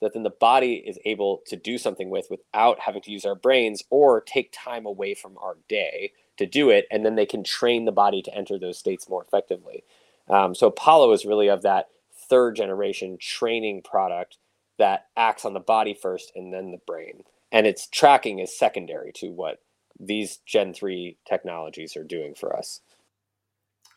that 0.00 0.12
then 0.12 0.22
the 0.22 0.30
body 0.30 0.74
is 0.86 0.98
able 1.04 1.42
to 1.46 1.56
do 1.56 1.78
something 1.78 2.10
with 2.10 2.26
without 2.30 2.80
having 2.80 3.02
to 3.02 3.10
use 3.10 3.24
our 3.24 3.34
brains 3.34 3.82
or 3.90 4.20
take 4.20 4.52
time 4.52 4.86
away 4.86 5.14
from 5.14 5.36
our 5.38 5.56
day 5.68 6.12
to 6.40 6.46
do 6.46 6.70
it. 6.70 6.86
And 6.90 7.04
then 7.04 7.14
they 7.14 7.26
can 7.26 7.44
train 7.44 7.84
the 7.84 7.92
body 7.92 8.22
to 8.22 8.34
enter 8.34 8.58
those 8.58 8.78
states 8.78 9.08
more 9.08 9.22
effectively. 9.22 9.84
Um, 10.28 10.54
so 10.54 10.68
Apollo 10.68 11.12
is 11.12 11.24
really 11.24 11.48
of 11.48 11.62
that 11.62 11.88
third 12.28 12.56
generation 12.56 13.18
training 13.20 13.82
product 13.82 14.38
that 14.78 15.06
acts 15.16 15.44
on 15.44 15.52
the 15.52 15.60
body 15.60 15.92
first 15.94 16.32
and 16.34 16.52
then 16.52 16.70
the 16.70 16.80
brain. 16.86 17.24
And 17.52 17.66
its 17.66 17.86
tracking 17.86 18.38
is 18.38 18.56
secondary 18.56 19.12
to 19.16 19.28
what 19.28 19.58
these 19.98 20.38
Gen 20.46 20.72
3 20.72 21.18
technologies 21.28 21.96
are 21.96 22.04
doing 22.04 22.34
for 22.34 22.56
us. 22.56 22.80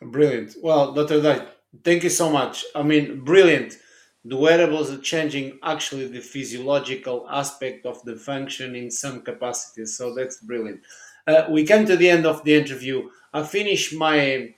Brilliant. 0.02 0.58
Well, 0.62 0.92
Dr. 0.92 1.22
Dye, 1.22 1.48
thank 1.84 2.04
you 2.04 2.10
so 2.10 2.30
much. 2.30 2.66
I 2.76 2.84
mean, 2.84 3.24
brilliant. 3.24 3.78
The 4.26 4.36
wearables 4.36 4.92
are 4.92 5.00
changing 5.00 5.60
actually 5.64 6.08
the 6.08 6.20
physiological 6.20 7.26
aspect 7.30 7.86
of 7.86 8.04
the 8.04 8.16
function 8.16 8.76
in 8.76 8.92
some 8.92 9.22
capacities. 9.22 9.98
So 9.98 10.14
that's 10.14 10.38
brilliant. 10.42 10.82
Uh, 11.25 11.46
we 11.50 11.65
come 11.65 11.86
to 11.86 11.96
the 11.96 12.10
end 12.10 12.25
of 12.25 12.44
the 12.44 12.53
interview. 12.53 13.10
I 13.34 13.44
finish 13.44 13.94
my. 13.94 14.53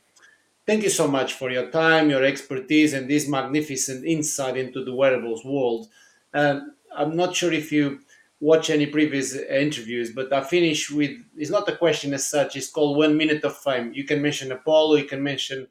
Thank 0.66 0.84
you 0.84 0.90
so 0.90 1.08
much 1.08 1.34
for 1.34 1.52
your 1.52 1.70
time, 1.72 2.10
your 2.10 2.24
expertise, 2.24 2.94
and 2.94 3.10
this 3.10 3.28
magnificent 3.28 4.06
insight 4.06 4.58
into 4.58 4.84
the 4.84 4.96
wearables 4.96 5.46
world. 5.46 5.88
Um, 6.34 6.74
I'm 6.96 7.16
not 7.16 7.36
sure 7.36 7.54
if 7.54 7.72
you 7.72 8.00
watch 8.40 8.70
any 8.70 8.88
previous 8.88 9.36
interviews, 9.36 10.12
but 10.14 10.34
I 10.34 10.42
finish 10.44 10.90
with 10.92 11.12
it's 11.38 11.52
not 11.52 11.70
a 11.70 11.78
question 11.78 12.14
as 12.14 12.30
such. 12.30 12.56
It's 12.56 12.70
called 12.70 12.98
one 12.98 13.16
minute 13.18 13.44
of 13.44 13.58
fame. 13.58 13.94
You 13.94 14.06
can 14.06 14.22
mention 14.22 14.52
Apollo, 14.52 14.96
you 14.96 15.06
can 15.06 15.24
mention 15.24 15.68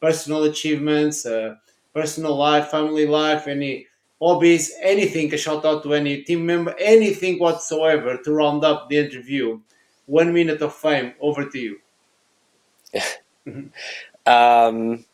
personal 0.00 0.44
achievements, 0.44 1.26
uh, 1.26 1.56
personal 1.94 2.36
life, 2.36 2.68
family 2.70 3.06
life, 3.06 3.48
any 3.48 3.86
hobbies, 4.20 4.72
anything. 4.80 5.32
A 5.34 5.36
shout 5.36 5.64
out 5.64 5.82
to 5.82 5.94
any 5.94 6.22
team 6.22 6.46
member, 6.46 6.74
anything 6.78 7.38
whatsoever 7.38 8.16
to 8.24 8.32
round 8.32 8.64
up 8.64 8.88
the 8.88 8.98
interview. 8.98 9.60
One 10.08 10.34
minute 10.34 10.62
of 10.62 10.74
fame. 10.74 11.14
Over 11.20 11.46
to 11.48 11.58
you. 11.60 11.80
um, 14.26 15.04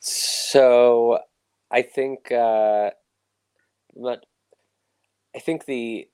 so 0.00 1.20
I 1.70 1.82
think, 1.82 2.32
uh, 2.32 2.90
but 3.96 4.26
I 5.36 5.40
think 5.40 5.66
the 5.66 6.08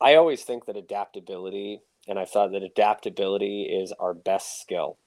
I 0.00 0.16
always 0.16 0.44
think 0.44 0.66
that 0.66 0.78
adaptability, 0.78 1.82
and 2.08 2.20
I 2.20 2.26
thought 2.26 2.52
that 2.52 2.64
adaptability 2.64 3.64
is 3.64 3.92
our 3.94 4.14
best 4.14 4.62
skill. 4.62 4.98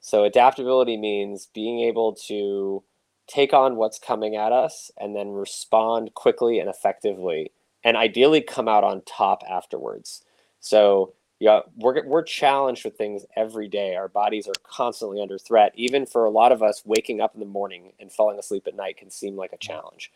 So, 0.00 0.24
adaptability 0.24 0.96
means 0.98 1.48
being 1.54 1.80
able 1.80 2.14
to 2.28 2.84
take 3.28 3.54
on 3.54 3.76
what's 3.76 3.98
coming 3.98 4.36
at 4.36 4.52
us 4.52 4.90
and 4.98 5.16
then 5.16 5.30
respond 5.30 6.14
quickly 6.14 6.60
and 6.60 6.70
effectively, 6.70 7.52
and 7.84 7.96
ideally 7.96 8.42
come 8.42 8.68
out 8.68 8.84
on 8.84 9.02
top 9.06 9.42
afterwards. 9.50 10.23
So, 10.64 11.12
yeah, 11.40 11.60
we're, 11.76 12.06
we're 12.06 12.22
challenged 12.22 12.86
with 12.86 12.96
things 12.96 13.26
every 13.36 13.68
day. 13.68 13.96
Our 13.96 14.08
bodies 14.08 14.48
are 14.48 14.54
constantly 14.62 15.20
under 15.20 15.36
threat. 15.36 15.72
Even 15.74 16.06
for 16.06 16.24
a 16.24 16.30
lot 16.30 16.52
of 16.52 16.62
us, 16.62 16.82
waking 16.86 17.20
up 17.20 17.34
in 17.34 17.40
the 17.40 17.46
morning 17.46 17.92
and 18.00 18.10
falling 18.10 18.38
asleep 18.38 18.66
at 18.66 18.74
night 18.74 18.96
can 18.96 19.10
seem 19.10 19.36
like 19.36 19.52
a 19.52 19.58
challenge. 19.58 20.10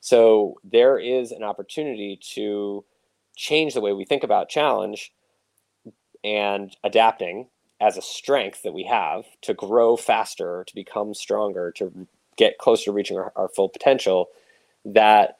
So, 0.00 0.60
there 0.62 0.96
is 0.96 1.32
an 1.32 1.42
opportunity 1.42 2.20
to 2.34 2.84
change 3.34 3.74
the 3.74 3.80
way 3.80 3.92
we 3.92 4.04
think 4.04 4.22
about 4.22 4.48
challenge 4.48 5.12
and 6.22 6.76
adapting 6.84 7.48
as 7.80 7.96
a 7.96 8.02
strength 8.02 8.62
that 8.62 8.74
we 8.74 8.84
have 8.84 9.24
to 9.42 9.54
grow 9.54 9.96
faster, 9.96 10.62
to 10.68 10.74
become 10.76 11.14
stronger, 11.14 11.72
to 11.72 12.06
get 12.36 12.58
closer 12.58 12.84
to 12.84 12.92
reaching 12.92 13.18
our, 13.18 13.32
our 13.34 13.48
full 13.48 13.68
potential, 13.68 14.28
that 14.84 15.38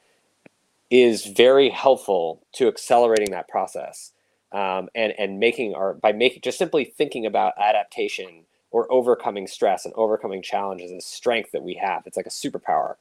is 0.89 1.25
very 1.25 1.69
helpful 1.69 2.43
to 2.51 2.67
accelerating 2.67 3.31
that 3.31 3.47
process 3.47 4.11
um, 4.51 4.89
and 4.95 5.13
and 5.17 5.39
making 5.39 5.73
our 5.75 5.93
by 5.93 6.11
making 6.11 6.41
just 6.41 6.57
simply 6.57 6.85
thinking 6.85 7.25
about 7.25 7.53
adaptation 7.57 8.45
or 8.71 8.91
overcoming 8.91 9.47
stress 9.47 9.85
and 9.85 9.93
overcoming 9.95 10.41
challenges 10.41 10.91
is 10.91 10.97
a 10.97 11.07
strength 11.07 11.51
that 11.51 11.63
we 11.63 11.75
have. 11.75 12.03
It's 12.05 12.17
like 12.17 12.25
a 12.25 12.29
superpower, 12.29 12.95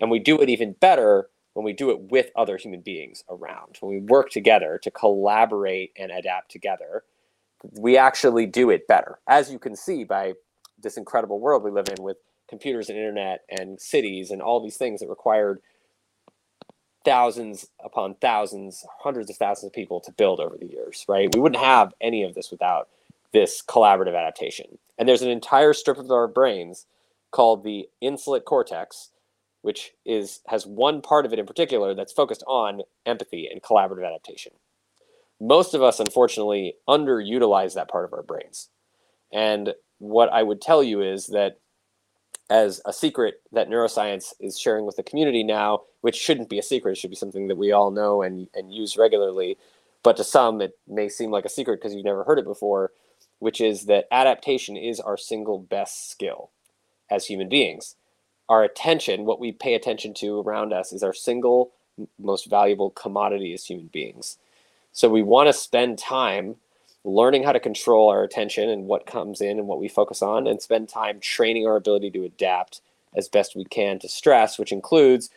and 0.00 0.10
we 0.10 0.18
do 0.18 0.40
it 0.40 0.48
even 0.48 0.72
better 0.72 1.28
when 1.56 1.64
we 1.64 1.72
do 1.72 1.88
it 1.88 2.00
with 2.10 2.30
other 2.36 2.58
human 2.58 2.82
beings 2.82 3.24
around, 3.30 3.78
when 3.80 3.90
we 3.90 4.00
work 4.00 4.28
together 4.28 4.78
to 4.82 4.90
collaborate 4.90 5.90
and 5.96 6.12
adapt 6.12 6.50
together, 6.50 7.02
we 7.80 7.96
actually 7.96 8.44
do 8.44 8.68
it 8.68 8.86
better. 8.86 9.18
As 9.26 9.50
you 9.50 9.58
can 9.58 9.74
see 9.74 10.04
by 10.04 10.34
this 10.78 10.98
incredible 10.98 11.40
world 11.40 11.62
we 11.62 11.70
live 11.70 11.88
in 11.88 12.02
with 12.02 12.18
computers 12.46 12.90
and 12.90 12.98
internet 12.98 13.40
and 13.48 13.80
cities 13.80 14.30
and 14.30 14.42
all 14.42 14.62
these 14.62 14.76
things 14.76 15.00
that 15.00 15.08
required 15.08 15.62
thousands 17.06 17.68
upon 17.84 18.16
thousands, 18.16 18.86
hundreds 19.00 19.30
of 19.30 19.38
thousands 19.38 19.70
of 19.70 19.74
people 19.74 20.00
to 20.02 20.12
build 20.12 20.40
over 20.40 20.58
the 20.58 20.68
years, 20.68 21.06
right? 21.08 21.34
We 21.34 21.40
wouldn't 21.40 21.62
have 21.64 21.94
any 22.02 22.24
of 22.24 22.34
this 22.36 22.52
without 22.52 22.90
this 23.32 23.62
collaborative 23.66 24.18
adaptation. 24.18 24.78
And 24.98 25.08
there's 25.08 25.22
an 25.22 25.30
entire 25.30 25.74
strip 25.74 25.98
of 25.98 26.12
our 26.12 26.28
brains 26.28 26.86
called 27.32 27.64
the 27.64 27.88
insular 28.02 28.40
cortex 28.40 29.10
which 29.62 29.92
is 30.06 30.40
has 30.48 30.66
one 30.66 31.02
part 31.02 31.26
of 31.26 31.32
it 31.34 31.40
in 31.40 31.46
particular 31.46 31.94
that's 31.94 32.12
focused 32.12 32.44
on 32.46 32.82
empathy 33.06 33.48
and 33.50 33.62
collaborative 33.62 34.06
adaptation. 34.06 34.52
Most 35.40 35.74
of 35.74 35.82
us, 35.82 36.00
unfortunately, 36.00 36.76
underutilize 36.88 37.74
that 37.74 37.88
part 37.90 38.06
of 38.06 38.12
our 38.14 38.22
brains. 38.22 38.70
And 39.32 39.74
what 39.98 40.30
I 40.32 40.42
would 40.42 40.62
tell 40.62 40.82
you 40.82 41.02
is 41.02 41.28
that 41.28 41.60
as 42.50 42.80
a 42.86 42.92
secret 42.92 43.42
that 43.52 43.68
neuroscience 43.68 44.34
is 44.40 44.58
sharing 44.58 44.86
with 44.86 44.96
the 44.96 45.02
community 45.02 45.42
now, 45.42 45.82
which 46.02 46.16
shouldn't 46.16 46.48
be 46.48 46.58
a 46.58 46.62
secret, 46.62 46.92
it 46.92 46.98
should 46.98 47.10
be 47.10 47.16
something 47.16 47.48
that 47.48 47.58
we 47.58 47.72
all 47.72 47.90
know 47.90 48.22
and, 48.22 48.48
and 48.54 48.72
use 48.74 48.96
regularly. 48.96 49.58
But 50.02 50.16
to 50.18 50.24
some, 50.24 50.60
it 50.60 50.78
may 50.86 51.08
seem 51.08 51.30
like 51.30 51.44
a 51.44 51.50
secret 51.50 51.80
because 51.80 51.94
you've 51.94 52.04
never 52.04 52.24
heard 52.24 52.38
it 52.38 52.44
before, 52.44 52.92
which 53.40 53.60
is 53.60 53.86
that 53.86 54.06
adaptation 54.12 54.76
is 54.76 55.00
our 55.00 55.16
single 55.16 55.58
best 55.58 56.10
skill 56.10 56.50
as 57.10 57.26
human 57.26 57.48
beings 57.48 57.96
our 58.48 58.64
attention, 58.64 59.24
what 59.24 59.40
we 59.40 59.52
pay 59.52 59.74
attention 59.74 60.14
to 60.14 60.40
around 60.40 60.72
us, 60.72 60.92
is 60.92 61.02
our 61.02 61.12
single 61.14 61.72
most 62.18 62.48
valuable 62.48 62.90
commodity 62.90 63.52
as 63.54 63.64
human 63.64 63.88
beings. 63.88 64.38
So 64.92 65.08
we 65.08 65.22
want 65.22 65.48
to 65.48 65.52
spend 65.52 65.98
time 65.98 66.56
learning 67.06 67.44
how 67.44 67.52
to 67.52 67.60
control 67.60 68.10
our 68.10 68.22
attention 68.22 68.68
and 68.68 68.86
what 68.86 69.06
comes 69.06 69.40
in 69.40 69.58
and 69.58 69.66
what 69.66 69.80
we 69.80 69.88
focus 69.88 70.20
on, 70.20 70.46
and 70.46 70.60
spend 70.60 70.88
time 70.88 71.20
training 71.20 71.66
our 71.66 71.76
ability 71.76 72.10
to 72.10 72.24
adapt 72.24 72.80
as 73.14 73.28
best 73.28 73.56
we 73.56 73.64
can 73.64 73.98
to 73.98 74.08
stress, 74.08 74.58
which 74.58 74.72
includes 74.72 75.30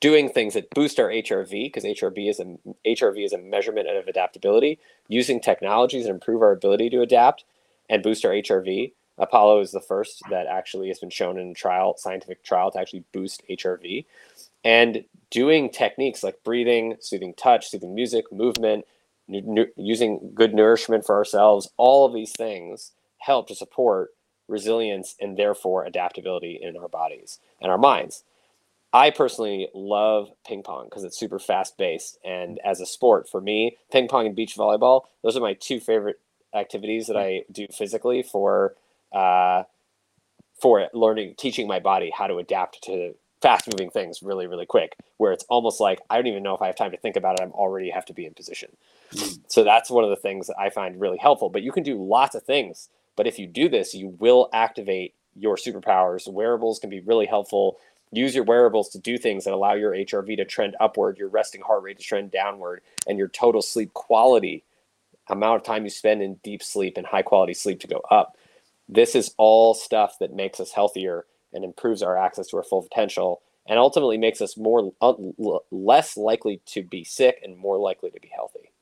doing 0.00 0.28
things 0.28 0.54
that 0.54 0.70
boost 0.70 0.98
our 0.98 1.08
HRV, 1.08 1.50
because 1.50 1.84
HRV 1.84 2.28
is 2.30 2.40
a 2.40 2.56
HRV 2.86 3.24
is 3.24 3.32
a 3.32 3.38
measurement 3.38 3.88
of 3.88 4.08
adaptability, 4.08 4.78
using 5.08 5.40
technologies 5.40 6.04
that 6.04 6.10
improve 6.10 6.42
our 6.42 6.52
ability 6.52 6.90
to 6.90 7.02
adapt 7.02 7.44
and 7.88 8.02
boost 8.02 8.24
our 8.24 8.32
HRV, 8.32 8.92
Apollo 9.20 9.60
is 9.60 9.70
the 9.70 9.80
first 9.80 10.22
that 10.30 10.46
actually 10.46 10.88
has 10.88 10.98
been 10.98 11.10
shown 11.10 11.38
in 11.38 11.50
a 11.50 11.54
trial, 11.54 11.94
scientific 11.98 12.42
trial, 12.42 12.70
to 12.70 12.80
actually 12.80 13.04
boost 13.12 13.42
HRV. 13.50 14.06
And 14.64 15.04
doing 15.30 15.68
techniques 15.70 16.22
like 16.22 16.42
breathing, 16.42 16.96
soothing 17.00 17.34
touch, 17.34 17.68
soothing 17.68 17.94
music, 17.94 18.32
movement, 18.32 18.86
using 19.76 20.32
good 20.34 20.54
nourishment 20.54 21.04
for 21.04 21.16
ourselves, 21.16 21.68
all 21.76 22.06
of 22.06 22.14
these 22.14 22.32
things 22.32 22.92
help 23.18 23.48
to 23.48 23.54
support 23.54 24.10
resilience 24.48 25.14
and 25.20 25.36
therefore 25.36 25.84
adaptability 25.84 26.58
in 26.60 26.76
our 26.76 26.88
bodies 26.88 27.38
and 27.60 27.70
our 27.70 27.78
minds. 27.78 28.24
I 28.92 29.10
personally 29.10 29.68
love 29.72 30.30
ping 30.44 30.62
pong 30.62 30.86
because 30.86 31.04
it's 31.04 31.18
super 31.18 31.38
fast 31.38 31.78
paced. 31.78 32.18
And 32.24 32.58
as 32.64 32.80
a 32.80 32.86
sport, 32.86 33.28
for 33.28 33.40
me, 33.40 33.76
ping 33.92 34.08
pong 34.08 34.26
and 34.26 34.34
beach 34.34 34.56
volleyball, 34.56 35.02
those 35.22 35.36
are 35.36 35.40
my 35.40 35.54
two 35.54 35.78
favorite 35.78 36.18
activities 36.52 37.06
that 37.06 37.16
I 37.16 37.44
do 37.52 37.68
physically 37.72 38.22
for 38.22 38.74
uh, 39.12 39.64
for 40.60 40.88
learning, 40.92 41.34
teaching 41.38 41.66
my 41.66 41.78
body 41.78 42.12
how 42.14 42.26
to 42.26 42.36
adapt 42.38 42.82
to 42.84 43.14
fast 43.40 43.68
moving 43.72 43.90
things 43.90 44.22
really, 44.22 44.46
really 44.46 44.66
quick, 44.66 44.96
where 45.16 45.32
it's 45.32 45.44
almost 45.48 45.80
like 45.80 46.00
I 46.10 46.16
don't 46.16 46.26
even 46.26 46.42
know 46.42 46.54
if 46.54 46.60
I 46.60 46.66
have 46.66 46.76
time 46.76 46.90
to 46.90 46.98
think 46.98 47.16
about 47.16 47.38
it. 47.38 47.42
I'm 47.42 47.52
already 47.52 47.90
have 47.90 48.04
to 48.06 48.12
be 48.12 48.26
in 48.26 48.34
position. 48.34 48.76
So 49.48 49.64
that's 49.64 49.90
one 49.90 50.04
of 50.04 50.10
the 50.10 50.16
things 50.16 50.46
that 50.46 50.58
I 50.58 50.70
find 50.70 51.00
really 51.00 51.18
helpful. 51.18 51.50
But 51.50 51.62
you 51.62 51.72
can 51.72 51.82
do 51.82 52.02
lots 52.02 52.34
of 52.34 52.42
things. 52.42 52.88
But 53.16 53.26
if 53.26 53.38
you 53.38 53.46
do 53.46 53.68
this, 53.68 53.94
you 53.94 54.16
will 54.18 54.48
activate 54.52 55.14
your 55.36 55.56
superpowers. 55.56 56.30
Wearables 56.32 56.78
can 56.78 56.90
be 56.90 57.00
really 57.00 57.26
helpful. 57.26 57.78
Use 58.12 58.34
your 58.34 58.44
wearables 58.44 58.88
to 58.90 58.98
do 58.98 59.18
things 59.18 59.44
that 59.44 59.54
allow 59.54 59.74
your 59.74 59.92
HRV 59.92 60.36
to 60.36 60.44
trend 60.44 60.76
upward, 60.80 61.18
your 61.18 61.28
resting 61.28 61.60
heart 61.60 61.82
rate 61.82 61.98
to 61.98 62.04
trend 62.04 62.30
downward, 62.30 62.82
and 63.06 63.18
your 63.18 63.28
total 63.28 63.62
sleep 63.62 63.92
quality, 63.94 64.64
amount 65.28 65.60
of 65.60 65.62
time 65.64 65.84
you 65.84 65.90
spend 65.90 66.22
in 66.22 66.34
deep 66.42 66.62
sleep 66.62 66.96
and 66.96 67.06
high 67.06 67.22
quality 67.22 67.54
sleep 67.54 67.80
to 67.80 67.86
go 67.86 68.02
up. 68.10 68.36
This 68.88 69.14
is 69.14 69.34
all 69.36 69.74
stuff 69.74 70.16
that 70.18 70.34
makes 70.34 70.58
us 70.58 70.72
healthier 70.72 71.26
and 71.52 71.64
improves 71.64 72.02
our 72.02 72.16
access 72.16 72.48
to 72.48 72.56
our 72.56 72.64
full 72.64 72.82
potential 72.82 73.42
and 73.68 73.78
ultimately 73.78 74.18
makes 74.18 74.40
us 74.40 74.56
more 74.56 74.92
uh, 75.00 75.14
less 75.70 76.16
likely 76.16 76.60
to 76.66 76.82
be 76.82 77.04
sick 77.04 77.40
and 77.44 77.56
more 77.56 77.78
likely 77.78 78.10
to 78.10 78.20
be 78.20 78.30
healthy. 78.34 78.72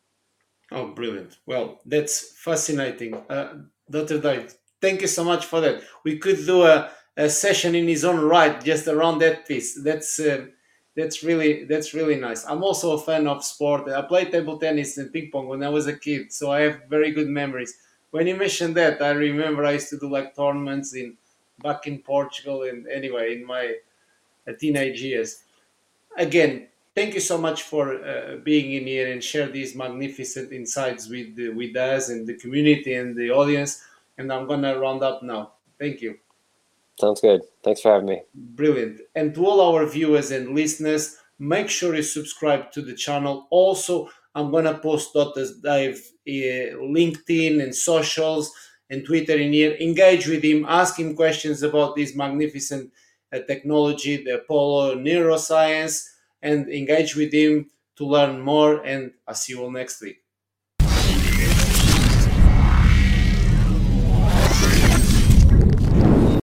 Oh, 0.70 0.88
brilliant. 0.88 1.38
Well, 1.46 1.80
that's 1.86 2.32
fascinating. 2.38 3.14
Uh, 3.14 3.62
Dr. 3.90 4.20
Dave, 4.20 4.54
thank 4.80 5.00
you 5.00 5.06
so 5.06 5.24
much 5.24 5.46
for 5.46 5.60
that. 5.60 5.82
We 6.04 6.18
could 6.18 6.44
do 6.44 6.62
a, 6.64 6.90
a 7.16 7.30
session 7.30 7.74
in 7.74 7.88
his 7.88 8.04
own 8.04 8.20
right 8.20 8.62
just 8.62 8.86
around 8.86 9.18
that 9.20 9.46
piece. 9.48 9.80
That's 9.82 10.20
uh, 10.20 10.46
that's 10.94 11.22
really 11.22 11.64
that's 11.64 11.94
really 11.94 12.16
nice. 12.16 12.44
I'm 12.44 12.62
also 12.62 12.92
a 12.92 13.00
fan 13.00 13.26
of 13.26 13.44
sport. 13.44 13.88
I 13.88 14.02
played 14.02 14.30
table 14.30 14.58
tennis 14.58 14.98
and 14.98 15.10
ping 15.12 15.30
pong 15.32 15.48
when 15.48 15.62
I 15.62 15.68
was 15.70 15.86
a 15.86 15.96
kid, 15.96 16.32
so 16.32 16.50
I 16.52 16.60
have 16.60 16.82
very 16.90 17.12
good 17.12 17.28
memories. 17.28 17.74
When 18.10 18.26
you 18.26 18.36
mentioned 18.36 18.76
that, 18.76 19.00
I 19.00 19.10
remember 19.10 19.64
I 19.64 19.72
used 19.72 19.88
to 19.90 19.98
do 19.98 20.10
like 20.10 20.34
tournaments 20.36 20.94
in 20.94 21.16
back 21.62 21.86
in 21.86 22.00
Portugal 22.00 22.64
and 22.64 22.86
anyway 22.88 23.34
in 23.36 23.46
my 23.46 23.74
uh, 24.48 24.52
teenage 24.58 25.02
years. 25.02 25.44
Again, 26.16 26.68
thank 26.98 27.14
you 27.14 27.20
so 27.20 27.38
much 27.38 27.62
for 27.62 27.84
uh, 28.04 28.36
being 28.42 28.72
in 28.72 28.84
here 28.84 29.12
and 29.12 29.22
share 29.22 29.48
these 29.48 29.76
magnificent 29.76 30.52
insights 30.52 31.08
with 31.08 31.30
with 31.54 31.76
us 31.76 32.08
and 32.08 32.26
the 32.26 32.34
community 32.34 32.92
and 32.94 33.16
the 33.16 33.30
audience. 33.30 33.72
And 34.18 34.32
I'm 34.32 34.48
gonna 34.48 34.76
round 34.84 35.02
up 35.04 35.22
now. 35.22 35.52
Thank 35.78 36.00
you. 36.02 36.18
Sounds 36.98 37.20
good. 37.20 37.42
Thanks 37.62 37.80
for 37.82 37.92
having 37.92 38.08
me. 38.08 38.22
Brilliant. 38.34 38.96
And 39.14 39.32
to 39.34 39.46
all 39.46 39.60
our 39.60 39.86
viewers 39.86 40.32
and 40.32 40.56
listeners, 40.56 41.16
make 41.38 41.68
sure 41.70 41.94
you 41.94 42.02
subscribe 42.02 42.72
to 42.72 42.82
the 42.82 42.94
channel. 42.94 43.46
Also, 43.50 44.10
I'm 44.34 44.50
gonna 44.50 44.76
post 44.78 45.14
Dr. 45.14 45.46
Dave 45.62 45.98
uh, 46.26 46.82
LinkedIn 46.98 47.62
and 47.62 47.72
socials 47.72 48.50
and 48.90 49.06
Twitter 49.06 49.36
in 49.38 49.52
here. 49.52 49.76
Engage 49.78 50.26
with 50.26 50.42
him, 50.42 50.66
ask 50.68 50.98
him 50.98 51.14
questions 51.14 51.62
about 51.62 51.94
this 51.94 52.16
magnificent 52.16 52.92
uh, 53.32 53.38
technology, 53.46 54.16
the 54.24 54.34
Apollo 54.42 54.96
neuroscience, 54.96 56.17
and 56.42 56.68
engage 56.68 57.16
with 57.16 57.32
him 57.32 57.70
to 57.96 58.06
learn 58.06 58.40
more. 58.40 58.84
And 58.84 59.12
I'll 59.26 59.34
see 59.34 59.52
you 59.54 59.62
all 59.62 59.70
next 59.70 60.00
week. 60.02 60.18